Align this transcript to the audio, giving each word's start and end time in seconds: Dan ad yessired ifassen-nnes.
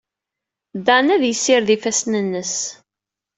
Dan 0.85 1.07
ad 1.15 1.23
yessired 1.25 1.69
ifassen-nnes. 1.75 2.55